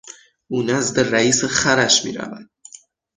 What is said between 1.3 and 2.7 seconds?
خرش میرود.